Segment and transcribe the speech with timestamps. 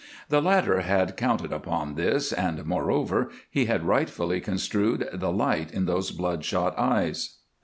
[0.29, 5.85] The latter had counted upon this, and, moreover, he had rightfully construed the light in
[5.85, 7.37] those bloodshot eyes.